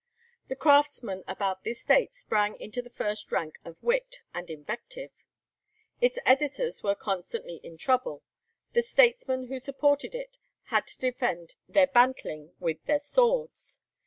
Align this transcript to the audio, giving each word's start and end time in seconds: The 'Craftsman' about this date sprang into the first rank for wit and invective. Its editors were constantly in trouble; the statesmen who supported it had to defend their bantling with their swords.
The 0.47 0.55
'Craftsman' 0.55 1.23
about 1.27 1.63
this 1.63 1.85
date 1.85 2.15
sprang 2.15 2.59
into 2.59 2.81
the 2.81 2.89
first 2.89 3.31
rank 3.31 3.59
for 3.61 3.75
wit 3.83 4.21
and 4.33 4.49
invective. 4.49 5.11
Its 6.01 6.17
editors 6.25 6.81
were 6.81 6.95
constantly 6.95 7.57
in 7.57 7.77
trouble; 7.77 8.23
the 8.73 8.81
statesmen 8.81 9.43
who 9.43 9.59
supported 9.59 10.15
it 10.15 10.39
had 10.69 10.87
to 10.87 10.97
defend 10.97 11.53
their 11.69 11.85
bantling 11.85 12.55
with 12.59 12.83
their 12.85 12.97
swords. 12.97 13.79